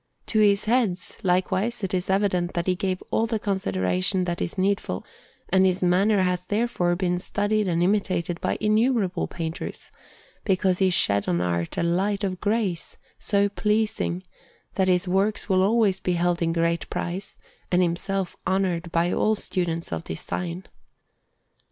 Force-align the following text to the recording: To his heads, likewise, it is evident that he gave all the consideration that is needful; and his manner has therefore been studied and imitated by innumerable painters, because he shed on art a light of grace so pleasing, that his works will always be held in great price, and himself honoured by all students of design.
To 0.25 0.39
his 0.39 0.65
heads, 0.65 1.19
likewise, 1.21 1.83
it 1.83 1.93
is 1.93 2.09
evident 2.09 2.55
that 2.55 2.65
he 2.65 2.73
gave 2.73 3.03
all 3.11 3.27
the 3.27 3.37
consideration 3.37 4.23
that 4.23 4.41
is 4.41 4.57
needful; 4.57 5.05
and 5.49 5.63
his 5.63 5.83
manner 5.83 6.23
has 6.23 6.47
therefore 6.47 6.95
been 6.95 7.19
studied 7.19 7.67
and 7.67 7.83
imitated 7.83 8.41
by 8.41 8.57
innumerable 8.59 9.27
painters, 9.27 9.91
because 10.43 10.79
he 10.79 10.89
shed 10.89 11.27
on 11.27 11.39
art 11.39 11.77
a 11.77 11.83
light 11.83 12.23
of 12.23 12.41
grace 12.41 12.97
so 13.19 13.47
pleasing, 13.47 14.23
that 14.73 14.87
his 14.87 15.07
works 15.07 15.47
will 15.47 15.61
always 15.61 15.99
be 15.99 16.13
held 16.13 16.41
in 16.41 16.51
great 16.51 16.89
price, 16.89 17.37
and 17.71 17.83
himself 17.83 18.35
honoured 18.47 18.91
by 18.91 19.13
all 19.13 19.35
students 19.35 19.91
of 19.91 20.03
design. 20.03 20.63